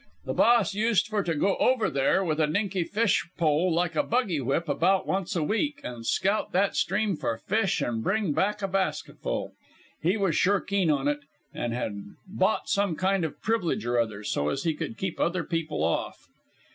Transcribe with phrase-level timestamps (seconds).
[0.25, 4.01] The Boss used for to go over there with a dinky fish pole like a
[4.01, 8.63] buggy whip about once a week, and scout that stream for fish and bring back
[8.63, 9.53] a basketful.
[10.01, 11.19] He was sure keen on it,
[11.53, 15.43] and had bought some kind of privilege or other, so as he could keep other
[15.43, 16.17] people off.